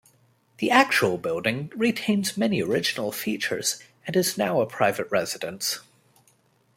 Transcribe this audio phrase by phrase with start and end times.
[0.57, 5.81] The actual building retains many original features and is now a private residence.